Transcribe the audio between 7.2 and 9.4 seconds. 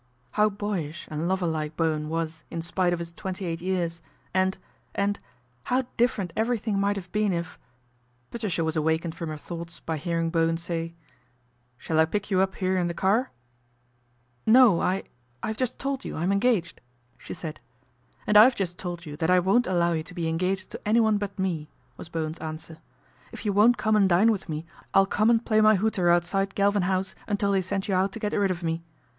if Patricia was awakened from her